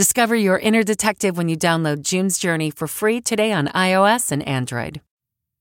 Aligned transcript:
Discover 0.00 0.36
your 0.36 0.58
inner 0.58 0.82
detective 0.82 1.36
when 1.36 1.50
you 1.50 1.58
download 1.58 2.00
June's 2.00 2.38
Journey 2.38 2.70
for 2.70 2.88
free 2.88 3.20
today 3.20 3.52
on 3.52 3.68
iOS 3.68 4.32
and 4.32 4.42
Android. 4.48 5.02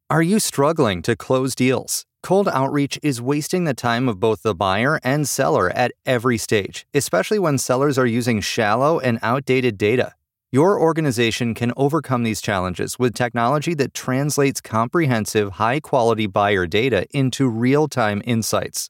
Are 0.10 0.22
you 0.22 0.40
struggling 0.40 1.02
to 1.02 1.18
close 1.18 1.54
deals? 1.54 2.06
Cold 2.24 2.48
outreach 2.48 2.98
is 3.04 3.22
wasting 3.22 3.66
the 3.66 3.74
time 3.74 4.08
of 4.08 4.22
both 4.22 4.44
the 4.44 4.56
buyer 4.56 4.98
and 5.04 5.28
seller 5.28 5.70
at 5.72 5.92
every 6.06 6.38
stage, 6.38 6.88
especially 6.94 7.38
when 7.38 7.58
sellers 7.58 7.98
are 7.98 8.06
using 8.06 8.40
shallow 8.40 8.98
and 8.98 9.20
outdated 9.22 9.78
data. 9.78 10.14
Your 10.54 10.80
organization 10.80 11.54
can 11.54 11.74
overcome 11.76 12.24
these 12.24 12.40
challenges 12.40 12.98
with 12.98 13.14
technology 13.16 13.74
that 13.74 13.94
translates 13.94 14.62
comprehensive, 14.62 15.52
high 15.64 15.82
quality 15.82 16.28
buyer 16.28 16.66
data 16.66 17.06
into 17.14 17.50
real 17.50 17.90
time 17.90 18.22
insights. 18.24 18.90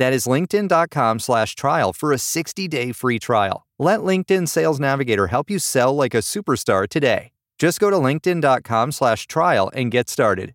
That 0.00 0.14
is 0.14 0.26
linkedin.com 0.26 1.18
slash 1.18 1.54
trial 1.54 1.92
for 1.92 2.12
a 2.12 2.16
60-day 2.16 2.92
free 2.92 3.18
trial. 3.18 3.66
Let 3.78 4.00
LinkedIn 4.00 4.48
Sales 4.48 4.80
Navigator 4.80 5.26
help 5.26 5.50
you 5.50 5.58
sell 5.58 5.94
like 5.94 6.14
a 6.14 6.22
superstar 6.22 6.88
today. 6.88 7.32
Just 7.58 7.78
go 7.78 7.90
to 7.90 7.96
linkedin.com 7.96 8.92
slash 8.92 9.26
trial 9.26 9.70
and 9.74 9.90
get 9.90 10.08
started. 10.08 10.54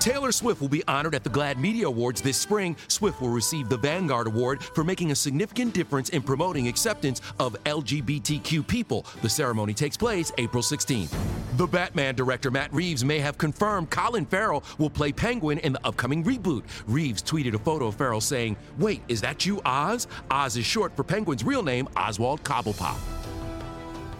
Taylor 0.00 0.30
Swift 0.30 0.60
will 0.60 0.68
be 0.68 0.84
honored 0.86 1.14
at 1.16 1.24
the 1.24 1.30
GLAAD 1.30 1.58
Media 1.58 1.88
Awards 1.88 2.20
this 2.20 2.36
spring. 2.36 2.76
Swift 2.86 3.20
will 3.20 3.30
receive 3.30 3.68
the 3.68 3.76
Vanguard 3.76 4.28
Award 4.28 4.62
for 4.62 4.84
making 4.84 5.10
a 5.10 5.14
significant 5.14 5.74
difference 5.74 6.10
in 6.10 6.22
promoting 6.22 6.68
acceptance 6.68 7.20
of 7.40 7.56
LGBTQ 7.64 8.66
people. 8.66 9.04
The 9.22 9.28
ceremony 9.28 9.74
takes 9.74 9.96
place 9.96 10.30
April 10.38 10.62
16th. 10.62 11.12
The 11.56 11.66
Batman 11.66 12.14
director 12.14 12.52
Matt 12.52 12.72
Reeves 12.72 13.04
may 13.04 13.18
have 13.18 13.38
confirmed 13.38 13.90
Colin 13.90 14.24
Farrell 14.24 14.62
will 14.78 14.90
play 14.90 15.10
Penguin 15.10 15.58
in 15.58 15.72
the 15.72 15.84
upcoming 15.84 16.22
reboot. 16.22 16.62
Reeves 16.86 17.20
tweeted 17.20 17.54
a 17.54 17.58
photo 17.58 17.88
of 17.88 17.96
Farrell 17.96 18.20
saying, 18.20 18.56
Wait, 18.78 19.02
is 19.08 19.20
that 19.22 19.44
you, 19.44 19.60
Oz? 19.64 20.06
Oz 20.30 20.56
is 20.56 20.64
short 20.64 20.94
for 20.94 21.02
Penguin's 21.02 21.42
real 21.42 21.64
name, 21.64 21.88
Oswald 21.96 22.44
Cobblepot. 22.44 23.17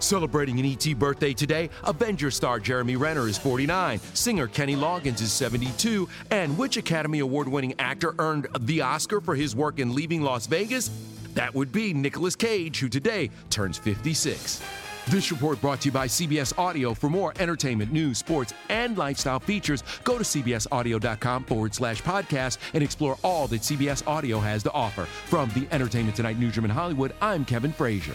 Celebrating 0.00 0.58
an 0.60 0.66
ET 0.66 0.98
birthday 0.98 1.32
today, 1.32 1.70
Avenger 1.84 2.30
star 2.30 2.60
Jeremy 2.60 2.96
Renner 2.96 3.28
is 3.28 3.38
49, 3.38 4.00
singer 4.14 4.46
Kenny 4.46 4.76
Loggins 4.76 5.20
is 5.20 5.32
72, 5.32 6.08
and 6.30 6.56
which 6.56 6.76
Academy 6.76 7.20
Award 7.20 7.48
winning 7.48 7.74
actor 7.78 8.14
earned 8.18 8.46
the 8.60 8.80
Oscar 8.80 9.20
for 9.20 9.34
his 9.34 9.56
work 9.56 9.78
in 9.78 9.94
Leaving 9.94 10.22
Las 10.22 10.46
Vegas? 10.46 10.90
That 11.34 11.54
would 11.54 11.72
be 11.72 11.92
Nicolas 11.94 12.36
Cage, 12.36 12.80
who 12.80 12.88
today 12.88 13.30
turns 13.50 13.78
56. 13.78 14.62
This 15.08 15.30
report 15.30 15.58
brought 15.62 15.80
to 15.82 15.86
you 15.86 15.92
by 15.92 16.06
CBS 16.06 16.56
Audio. 16.58 16.92
For 16.92 17.08
more 17.08 17.32
entertainment, 17.38 17.92
news, 17.92 18.18
sports, 18.18 18.52
and 18.68 18.98
lifestyle 18.98 19.40
features, 19.40 19.82
go 20.04 20.18
to 20.18 20.24
cbsaudio.com 20.24 21.44
forward 21.44 21.74
slash 21.74 22.02
podcast 22.02 22.58
and 22.74 22.82
explore 22.82 23.16
all 23.24 23.46
that 23.48 23.62
CBS 23.62 24.06
Audio 24.06 24.38
has 24.38 24.62
to 24.64 24.72
offer. 24.72 25.04
From 25.26 25.48
the 25.50 25.66
Entertainment 25.72 26.14
Tonight 26.14 26.38
newsroom 26.38 26.66
in 26.66 26.70
Hollywood, 26.70 27.14
I'm 27.22 27.46
Kevin 27.46 27.72
Frazier. 27.72 28.14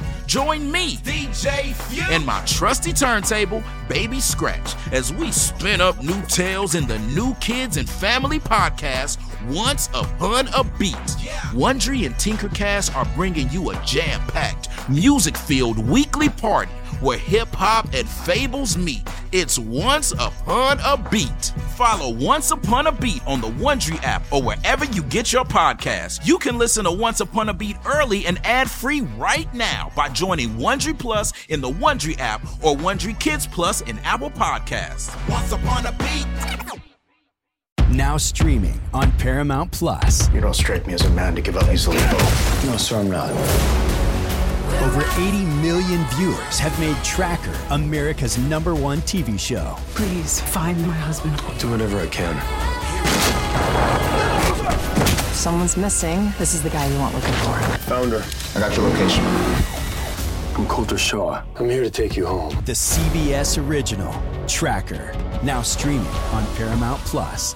Join 0.31 0.71
me, 0.71 0.95
DJ 0.95 1.73
Few, 1.73 2.05
and 2.09 2.25
my 2.25 2.41
trusty 2.45 2.93
turntable, 2.93 3.61
Baby 3.89 4.21
Scratch, 4.21 4.75
as 4.93 5.11
we 5.11 5.29
spin 5.29 5.81
up 5.81 6.01
new 6.01 6.21
tales 6.21 6.73
in 6.73 6.87
the 6.87 6.99
New 6.99 7.35
Kids 7.41 7.75
and 7.75 7.89
Family 7.89 8.39
podcast, 8.39 9.19
Once 9.53 9.89
Upon 9.89 10.47
a 10.55 10.63
Beat. 10.79 10.95
Wondery 11.51 12.05
and 12.05 12.15
Tinkercast 12.15 12.95
are 12.95 13.03
bringing 13.13 13.49
you 13.49 13.71
a 13.71 13.83
jam 13.83 14.25
packed, 14.27 14.69
music 14.89 15.37
filled 15.37 15.79
weekly 15.79 16.29
party 16.29 16.71
where 17.01 17.17
hip 17.17 17.49
hop 17.49 17.87
and 17.93 18.07
fables 18.07 18.77
meet. 18.77 19.01
It's 19.31 19.57
Once 19.57 20.11
Upon 20.13 20.79
a 20.85 20.97
Beat. 21.09 21.53
Follow 21.75 22.13
Once 22.13 22.51
Upon 22.51 22.87
a 22.87 22.91
Beat 22.91 23.25
on 23.25 23.41
the 23.41 23.47
Wondery 23.47 24.01
app 24.03 24.23
or 24.31 24.41
wherever 24.41 24.85
you 24.85 25.01
get 25.03 25.33
your 25.33 25.43
podcasts. 25.43 26.25
You 26.25 26.37
can 26.37 26.57
listen 26.57 26.85
to 26.85 26.91
Once 26.91 27.19
Upon 27.19 27.49
a 27.49 27.53
Beat 27.53 27.77
early 27.85 28.25
and 28.25 28.39
ad 28.45 28.69
free 28.69 29.01
right 29.01 29.51
now 29.53 29.91
by 29.95 30.09
joining 30.09 30.49
Wondery 30.51 30.97
Plus 30.97 31.33
in 31.49 31.59
the 31.59 31.71
Wondery 31.71 32.17
app 32.19 32.43
or 32.63 32.75
Wondery 32.75 33.19
Kids 33.19 33.47
Plus 33.47 33.81
in 33.81 33.97
Apple 33.99 34.29
Podcasts. 34.29 35.11
Once 35.27 35.51
Upon 35.51 35.85
a 35.87 35.91
Beat. 35.93 36.27
Now 37.89 38.15
streaming 38.17 38.79
on 38.93 39.11
Paramount 39.13 39.71
Plus. 39.71 40.31
You 40.33 40.39
don't 40.39 40.53
strike 40.53 40.87
me 40.87 40.93
as 40.93 41.01
a 41.01 41.09
man 41.09 41.35
to 41.35 41.41
give 41.41 41.57
up 41.57 41.69
easily. 41.73 41.97
No, 41.97 42.77
sir, 42.77 42.99
I'm 42.99 43.09
not. 43.09 44.00
Over 44.81 45.03
80 45.21 45.45
million 45.61 46.03
viewers 46.15 46.57
have 46.57 46.77
made 46.79 46.95
Tracker 47.03 47.55
America's 47.69 48.39
number 48.39 48.73
one 48.73 48.97
TV 49.01 49.39
show. 49.39 49.75
Please 49.93 50.41
find 50.41 50.75
my 50.87 50.93
husband. 50.93 51.39
I'll 51.41 51.57
do 51.59 51.69
whatever 51.69 51.99
I 51.99 52.07
can. 52.07 52.33
Someone's 55.35 55.77
missing. 55.77 56.33
This 56.39 56.55
is 56.55 56.63
the 56.63 56.71
guy 56.71 56.89
we 56.89 56.97
want 56.97 57.13
looking 57.13 57.31
for. 57.33 57.53
Found 57.89 58.11
her. 58.11 58.25
I 58.55 58.59
got 58.59 58.75
your 58.75 58.89
location. 58.89 59.23
I'm 60.55 60.65
Colter 60.67 60.97
Shaw. 60.97 61.43
I'm 61.57 61.69
here 61.69 61.83
to 61.83 61.91
take 61.91 62.17
you 62.17 62.25
home. 62.25 62.49
The 62.65 62.73
CBS 62.73 63.63
original 63.63 64.13
Tracker. 64.47 65.13
Now 65.43 65.61
streaming 65.61 66.07
on 66.07 66.43
Paramount 66.55 66.99
Plus. 67.01 67.55